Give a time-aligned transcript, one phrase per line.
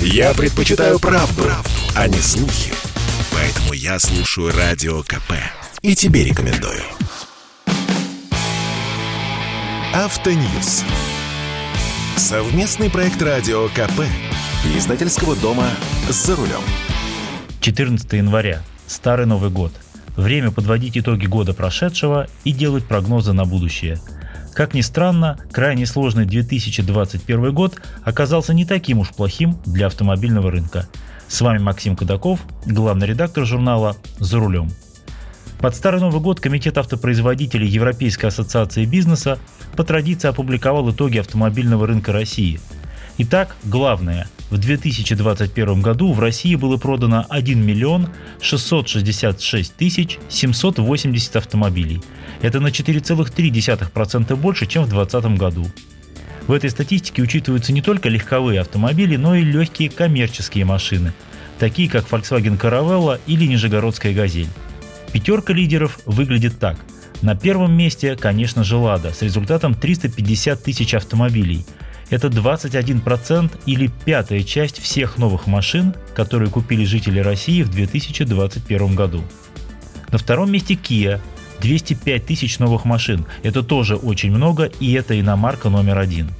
[0.00, 2.72] Я предпочитаю правду, правду, а не слухи.
[3.32, 5.32] Поэтому я слушаю Радио КП.
[5.82, 6.82] И тебе рекомендую.
[9.94, 10.84] Автоньюз.
[12.16, 14.02] Совместный проект Радио КП.
[14.76, 15.68] Издательского дома
[16.08, 16.62] «За рулем».
[17.60, 18.62] 14 января.
[18.86, 19.72] Старый Новый год.
[20.16, 24.00] Время подводить итоги года прошедшего и делать прогнозы на будущее.
[24.56, 30.88] Как ни странно, крайне сложный 2021 год оказался не таким уж плохим для автомобильного рынка.
[31.28, 34.70] С вами Максим Кадаков, главный редактор журнала «За рулем».
[35.60, 39.38] Под Старый Новый год Комитет автопроизводителей Европейской ассоциации бизнеса
[39.76, 42.58] по традиции опубликовал итоги автомобильного рынка России.
[43.18, 44.28] Итак, главное.
[44.50, 48.10] В 2021 году в России было продано 1 миллион
[48.42, 52.02] 666 тысяч 780 автомобилей.
[52.42, 55.66] Это на 4,3% больше, чем в 2020 году.
[56.46, 61.14] В этой статистике учитываются не только легковые автомобили, но и легкие коммерческие машины,
[61.58, 64.48] такие как Volkswagen Caravella или Нижегородская «Газель».
[65.12, 66.76] Пятерка лидеров выглядит так.
[67.22, 71.64] На первом месте, конечно же, «Лада» с результатом 350 тысяч автомобилей.
[72.08, 79.24] Это 21% или пятая часть всех новых машин, которые купили жители России в 2021 году.
[80.10, 81.20] На втором месте Kia
[81.60, 83.26] 205 тысяч новых машин.
[83.42, 86.30] Это тоже очень много, и это иномарка номер один.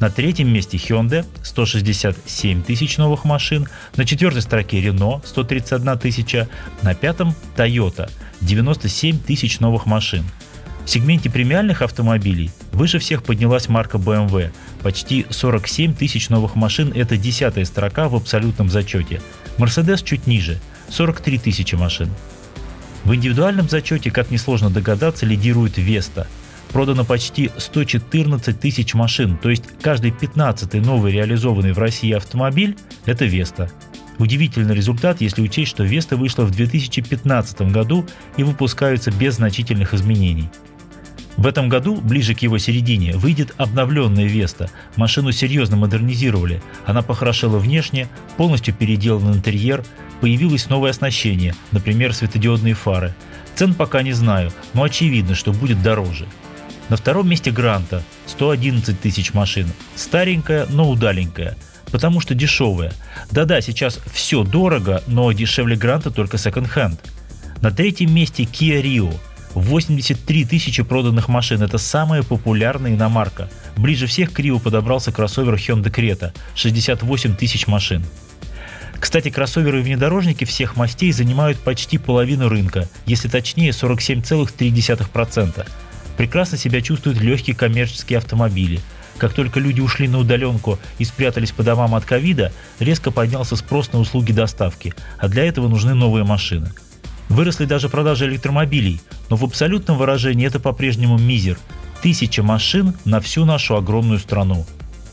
[0.00, 6.48] На третьем месте Hyundai 167 тысяч новых машин, на четвертой строке Renault 131 тысяча,
[6.82, 8.10] на пятом Toyota
[8.42, 10.24] 97 тысяч новых машин.
[10.84, 14.52] В сегменте премиальных автомобилей выше всех поднялась марка BMW.
[14.82, 19.20] Почти 47 тысяч новых машин– это десятая строка в абсолютном зачете.
[19.58, 20.60] Mercedes чуть ниже–
[20.90, 22.10] 43 тысячи машин.
[23.04, 26.26] В индивидуальном зачете, как несложно догадаться, лидирует Vesta–
[26.72, 33.24] продано почти 114 тысяч машин, то есть каждый 15 новый реализованный в России автомобиль– это
[33.24, 33.70] Веста.
[34.18, 40.50] Удивительный результат, если учесть, что Веста вышла в 2015 году и выпускаются без значительных изменений.
[41.36, 44.70] В этом году, ближе к его середине, выйдет обновленная Веста.
[44.96, 46.62] Машину серьезно модернизировали.
[46.86, 48.08] Она похорошела внешне,
[48.38, 49.84] полностью переделан интерьер,
[50.20, 53.14] появилось новое оснащение, например, светодиодные фары.
[53.54, 56.26] Цен пока не знаю, но очевидно, что будет дороже.
[56.88, 59.66] На втором месте Гранта 111 тысяч машин.
[59.94, 61.56] Старенькая, но удаленькая.
[61.90, 62.92] Потому что дешевая.
[63.30, 67.00] Да-да, сейчас все дорого, но дешевле Гранта только секонд-хенд.
[67.60, 69.14] На третьем месте Kia Rio.
[69.56, 71.62] 83 тысячи проданных машин.
[71.62, 73.48] Это самая популярная иномарка.
[73.76, 76.32] Ближе всех к Rio подобрался кроссовер Hyundai Creta.
[76.54, 78.04] 68 тысяч машин.
[79.00, 85.66] Кстати, кроссоверы и внедорожники всех мастей занимают почти половину рынка, если точнее 47,3%
[86.16, 88.80] прекрасно себя чувствуют легкие коммерческие автомобили.
[89.18, 93.92] Как только люди ушли на удаленку и спрятались по домам от ковида, резко поднялся спрос
[93.92, 96.70] на услуги доставки, а для этого нужны новые машины.
[97.28, 99.00] Выросли даже продажи электромобилей,
[99.30, 101.58] но в абсолютном выражении это по-прежнему мизер.
[102.02, 104.64] Тысяча машин на всю нашу огромную страну.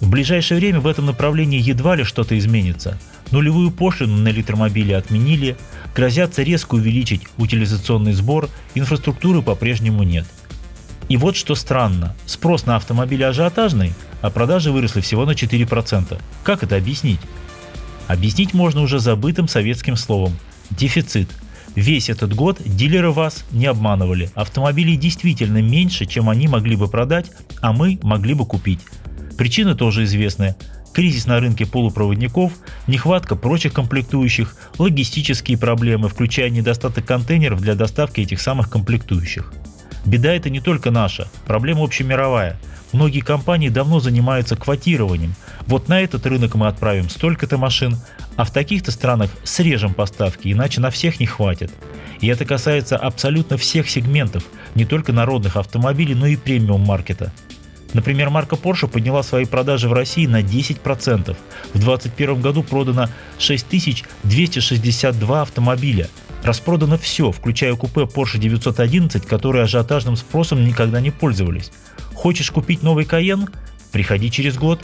[0.00, 2.98] В ближайшее время в этом направлении едва ли что-то изменится.
[3.30, 5.56] Нулевую пошлину на электромобили отменили,
[5.94, 10.26] грозятся резко увеличить утилизационный сбор, инфраструктуры по-прежнему нет–
[11.10, 12.14] и вот что странно.
[12.24, 16.16] Спрос на автомобили ажиотажный, а продажи выросли всего на 4%.
[16.44, 17.18] Как это объяснить?
[18.06, 20.38] Объяснить можно уже забытым советским словом–
[20.70, 21.28] дефицит.
[21.74, 24.30] Весь этот год дилеры вас не обманывали.
[24.34, 28.80] Автомобилей действительно меньше, чем они могли бы продать, а мы могли бы купить.
[29.38, 30.56] Причины тоже известны.
[30.92, 32.52] Кризис на рынке полупроводников,
[32.88, 39.52] нехватка прочих комплектующих, логистические проблемы, включая недостаток контейнеров для доставки этих самых комплектующих.
[40.04, 42.58] Беда это не только наша, проблема общемировая.
[42.92, 45.34] Многие компании давно занимаются квотированием.
[45.66, 47.96] Вот на этот рынок мы отправим столько-то машин,
[48.36, 51.70] а в таких-то странах срежем поставки, иначе на всех не хватит.
[52.20, 54.44] И это касается абсолютно всех сегментов,
[54.74, 57.32] не только народных автомобилей, но и премиум-маркета.
[57.92, 60.80] Например, марка Porsche подняла свои продажи в России на 10%.
[60.80, 66.08] В 2021 году продано 6262 автомобиля,
[66.42, 71.70] Распродано все, включая купе Porsche 911, которые ажиотажным спросом никогда не пользовались.
[72.14, 73.50] Хочешь купить новый Cayenne?
[73.92, 74.80] Приходи через год.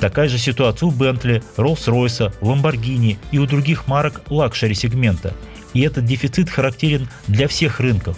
[0.00, 5.32] Такая же ситуация у Bentley, Rolls-Royce, Lamborghini и у других марок luxury сегмента.
[5.74, 8.16] И этот дефицит характерен для всех рынков.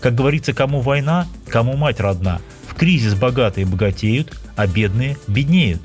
[0.00, 2.40] Как говорится, кому война, кому мать родна.
[2.78, 5.82] Кризис богатые богатеют, а бедные беднеют.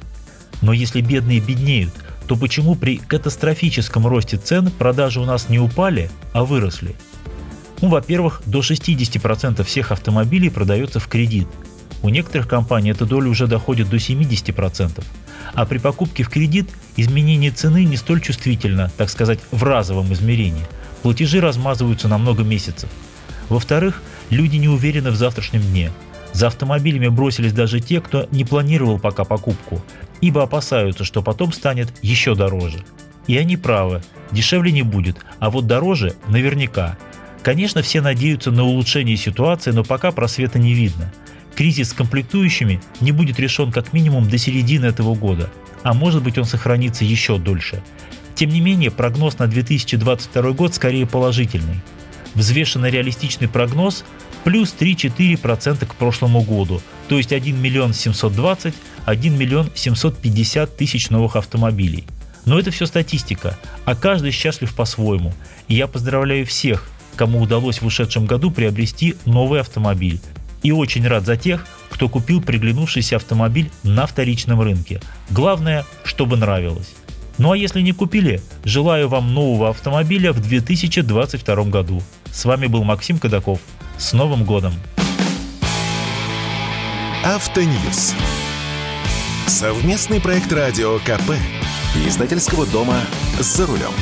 [0.62, 1.92] Но если бедные беднеют,
[2.28, 6.96] то почему при катастрофическом росте цен продажи у нас не упали, а выросли?
[7.82, 11.48] Ну, во-первых, до 60% всех автомобилей продается в кредит.
[12.04, 15.04] У некоторых компаний эта доля уже доходит до 70%.
[15.56, 20.66] А при покупке в кредит изменение цены не столь чувствительно, так сказать, в разовом измерении.
[21.02, 22.90] Платежи размазываются на много месяцев.
[23.50, 25.92] Во-вторых, люди не уверены в завтрашнем дне.
[26.34, 29.82] За автомобилями бросились даже те, кто не планировал пока покупку,
[30.20, 32.84] ибо опасаются, что потом станет еще дороже.
[33.28, 34.02] И они правы,
[34.32, 36.98] дешевле не будет, а вот дороже наверняка.
[37.44, 41.14] Конечно, все надеются на улучшение ситуации, но пока просвета не видно.
[41.56, 45.52] Кризис с комплектующими не будет решен как минимум до середины этого года,
[45.84, 47.84] а может быть он сохранится еще дольше.
[48.34, 51.82] Тем не менее, прогноз на 2022 год скорее положительный.
[52.36, 54.04] Взвешенный реалистичный прогноз
[54.44, 58.74] плюс 3-4% к прошлому году, то есть 1 миллион 720,
[59.06, 62.06] 1 миллион 750 тысяч новых автомобилей.
[62.46, 65.34] Но это все статистика, а каждый счастлив по-своему.
[65.68, 70.20] И я поздравляю всех, кому удалось в ушедшем году приобрести новый автомобиль.
[70.62, 75.02] И очень рад за тех, кто купил приглянувшийся автомобиль на вторичном рынке.
[75.30, 76.94] Главное, чтобы нравилось.
[77.38, 82.02] Ну а если не купили, желаю вам нового автомобиля в 2022 году.
[82.34, 83.60] С вами был Максим Кадаков.
[84.00, 84.74] С Новым годом!
[87.24, 88.16] Автоньюз.
[89.46, 91.34] Совместный проект радио КП.
[92.08, 93.02] Издательского дома
[93.40, 93.94] «За рулем».